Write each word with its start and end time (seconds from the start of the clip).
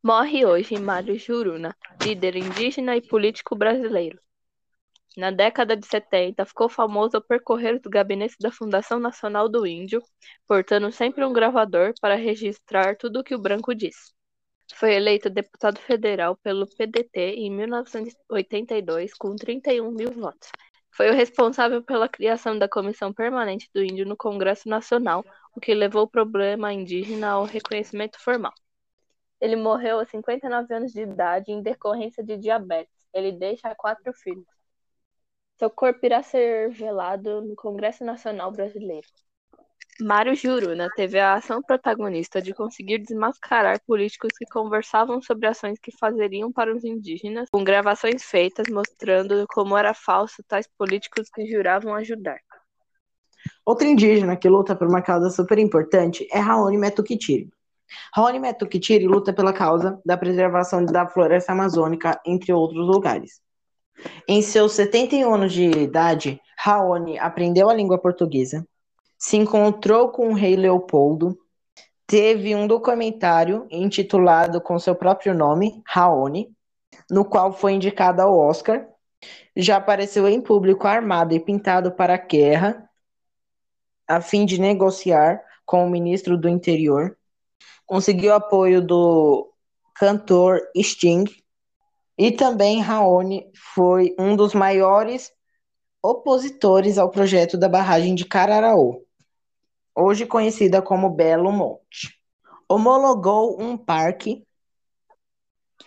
Morre 0.00 0.46
hoje 0.46 0.78
Mário 0.78 1.18
Juruna, 1.18 1.76
líder 2.00 2.36
indígena 2.36 2.96
e 2.96 3.02
político 3.02 3.56
brasileiro. 3.56 4.20
Na 5.16 5.32
década 5.32 5.76
de 5.76 5.84
70, 5.84 6.46
ficou 6.46 6.68
famoso 6.68 7.16
ao 7.16 7.22
percorrer 7.22 7.74
os 7.74 7.82
gabinetes 7.82 8.36
da 8.40 8.52
Fundação 8.52 9.00
Nacional 9.00 9.48
do 9.48 9.66
Índio, 9.66 10.00
portando 10.46 10.92
sempre 10.92 11.24
um 11.24 11.32
gravador 11.32 11.94
para 12.00 12.14
registrar 12.14 12.96
tudo 12.96 13.18
o 13.18 13.24
que 13.24 13.34
o 13.34 13.40
branco 13.40 13.74
diz. 13.74 14.14
Foi 14.72 14.94
eleito 14.94 15.28
deputado 15.28 15.80
federal 15.80 16.36
pelo 16.36 16.68
PDT 16.76 17.34
em 17.34 17.50
1982 17.50 19.12
com 19.14 19.34
31 19.34 19.90
mil 19.90 20.12
votos. 20.12 20.48
Foi 20.92 21.10
o 21.10 21.14
responsável 21.14 21.82
pela 21.82 22.08
criação 22.08 22.56
da 22.56 22.68
Comissão 22.68 23.12
Permanente 23.12 23.68
do 23.74 23.82
Índio 23.82 24.06
no 24.06 24.16
Congresso 24.16 24.68
Nacional, 24.68 25.24
o 25.56 25.60
que 25.60 25.74
levou 25.74 26.04
o 26.04 26.08
problema 26.08 26.72
indígena 26.72 27.30
ao 27.30 27.44
reconhecimento 27.44 28.20
formal. 28.20 28.52
Ele 29.40 29.56
morreu 29.56 30.00
aos 30.00 30.08
59 30.08 30.74
anos 30.74 30.92
de 30.92 31.02
idade 31.02 31.52
em 31.52 31.62
decorrência 31.62 32.24
de 32.24 32.36
diabetes. 32.36 33.08
Ele 33.12 33.32
deixa 33.32 33.74
quatro 33.74 34.12
filhos. 34.12 34.46
Seu 35.58 35.70
corpo 35.70 36.04
irá 36.04 36.22
ser 36.22 36.70
velado 36.70 37.42
no 37.42 37.56
Congresso 37.56 38.04
Nacional 38.04 38.50
Brasileiro. 38.52 39.06
Mário 40.00 40.32
Juruna 40.32 40.88
teve 40.94 41.18
a 41.18 41.34
ação 41.34 41.60
protagonista 41.60 42.40
de 42.40 42.54
conseguir 42.54 42.98
desmascarar 42.98 43.80
políticos 43.84 44.30
que 44.38 44.46
conversavam 44.46 45.20
sobre 45.20 45.48
ações 45.48 45.76
que 45.80 45.90
fazeriam 45.90 46.52
para 46.52 46.72
os 46.72 46.84
indígenas, 46.84 47.48
com 47.50 47.64
gravações 47.64 48.22
feitas 48.22 48.68
mostrando 48.70 49.44
como 49.48 49.76
era 49.76 49.92
falso 49.92 50.40
tais 50.46 50.68
políticos 50.78 51.28
que 51.28 51.44
juravam 51.46 51.94
ajudar. 51.94 52.38
Outro 53.66 53.88
indígena 53.88 54.36
que 54.36 54.48
luta 54.48 54.76
por 54.76 54.86
uma 54.86 55.02
causa 55.02 55.30
super 55.30 55.58
importante 55.58 56.28
é 56.30 56.38
Raoni 56.38 56.78
Metukitiri. 56.78 57.50
Raoni 58.14 58.38
Metukitiri 58.38 59.06
luta 59.06 59.32
pela 59.32 59.52
causa 59.52 60.00
da 60.04 60.16
preservação 60.16 60.84
da 60.84 61.06
floresta 61.06 61.52
amazônica, 61.52 62.20
entre 62.24 62.52
outros 62.52 62.86
lugares. 62.86 63.40
Em 64.28 64.42
seus 64.42 64.72
71 64.72 65.34
anos 65.34 65.52
de 65.52 65.64
idade, 65.64 66.40
Raoni 66.56 67.18
aprendeu 67.18 67.68
a 67.68 67.74
língua 67.74 67.98
portuguesa, 67.98 68.66
se 69.18 69.36
encontrou 69.36 70.10
com 70.10 70.28
o 70.28 70.34
rei 70.34 70.54
Leopoldo, 70.54 71.36
teve 72.06 72.54
um 72.54 72.66
documentário 72.66 73.66
intitulado 73.70 74.60
com 74.60 74.78
seu 74.78 74.94
próprio 74.94 75.34
nome, 75.34 75.82
Raoni, 75.84 76.48
no 77.10 77.24
qual 77.24 77.52
foi 77.52 77.72
indicado 77.72 78.22
ao 78.22 78.38
Oscar. 78.38 78.86
Já 79.56 79.76
apareceu 79.76 80.28
em 80.28 80.40
público 80.40 80.86
armado 80.86 81.34
e 81.34 81.40
pintado 81.40 81.90
para 81.90 82.14
a 82.14 82.18
guerra, 82.18 82.88
a 84.06 84.20
fim 84.20 84.46
de 84.46 84.60
negociar 84.60 85.42
com 85.66 85.84
o 85.84 85.90
ministro 85.90 86.38
do 86.38 86.48
interior 86.48 87.17
conseguiu 87.88 88.34
apoio 88.34 88.82
do 88.82 89.50
cantor 89.94 90.60
Sting 90.76 91.24
e 92.16 92.30
também 92.30 92.82
Raoni 92.82 93.50
foi 93.74 94.14
um 94.18 94.36
dos 94.36 94.52
maiores 94.52 95.32
opositores 96.02 96.98
ao 96.98 97.10
projeto 97.10 97.56
da 97.56 97.68
barragem 97.68 98.14
de 98.14 98.26
Cararaú, 98.26 99.02
hoje 99.96 100.26
conhecida 100.26 100.82
como 100.82 101.10
Belo 101.10 101.50
Monte. 101.50 102.14
Homologou 102.68 103.60
um 103.60 103.76
parque, 103.76 104.46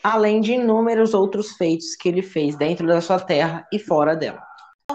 além 0.03 0.41
de 0.41 0.53
inúmeros 0.53 1.13
outros 1.13 1.51
feitos 1.51 1.95
que 1.95 2.09
ele 2.09 2.23
fez 2.23 2.55
dentro 2.57 2.87
da 2.87 2.99
sua 2.99 3.19
terra 3.19 3.67
e 3.71 3.77
fora 3.77 4.15
dela. 4.15 4.41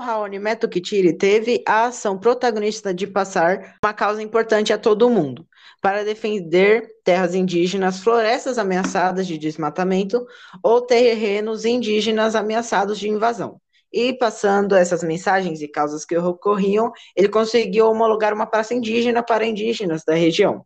Raoni 0.07 0.39
Metukitiri 0.39 1.13
teve 1.13 1.65
a 1.67 1.87
ação 1.87 2.17
protagonista 2.17 2.95
de 2.95 3.09
passar 3.09 3.77
uma 3.85 3.93
causa 3.93 4.23
importante 4.23 4.73
a 4.73 4.79
todo 4.79 5.11
mundo, 5.11 5.45
para 5.83 6.05
defender 6.05 6.89
terras 7.03 7.35
indígenas, 7.35 7.99
florestas 7.99 8.57
ameaçadas 8.57 9.27
de 9.27 9.37
desmatamento 9.37 10.25
ou 10.63 10.81
terrenos 10.81 11.65
indígenas 11.65 12.37
ameaçados 12.37 13.01
de 13.01 13.09
invasão. 13.09 13.61
E 13.93 14.13
passando 14.13 14.77
essas 14.77 15.03
mensagens 15.03 15.61
e 15.61 15.67
causas 15.67 16.05
que 16.05 16.17
ocorriam, 16.17 16.93
ele 17.17 17.29
conseguiu 17.29 17.89
homologar 17.89 18.33
uma 18.33 18.47
praça 18.47 18.75
indígena 18.75 19.25
para 19.25 19.45
indígenas 19.45 20.05
da 20.07 20.15
região. 20.15 20.65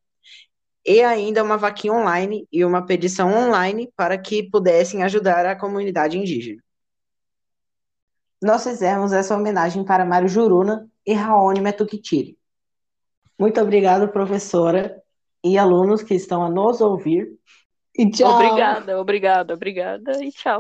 E 0.85 1.01
ainda 1.03 1.43
uma 1.43 1.57
vaquinha 1.57 1.95
online 1.95 2.47
e 2.53 2.63
uma 2.63 2.85
petição 2.85 3.33
online 3.33 3.91
para 3.97 4.19
que 4.19 4.43
pudessem 4.51 5.03
ajudar 5.03 5.47
a 5.47 5.57
comunidade 5.57 6.19
indígena 6.19 6.63
nós 8.43 8.65
fizemos 8.65 9.13
essa 9.13 9.37
homenagem 9.37 9.85
para 9.85 10.05
Mário 10.05 10.29
Juruna 10.29 10.89
e 11.07 11.13
Raoni 11.13 11.61
Metukitiri. 11.61 12.39
Muito 13.39 13.61
obrigado, 13.61 14.09
professora 14.09 15.01
e 15.45 15.57
alunos 15.59 16.03
que 16.03 16.15
estão 16.15 16.45
a 16.45 16.51
nos 16.51 16.81
ouvir. 16.81 17.33
E 17.97 18.11
tchau. 18.11 18.35
Obrigada, 18.35 19.01
obrigada, 19.01 19.55
obrigada 19.55 20.25
e 20.25 20.31
tchau. 20.31 20.59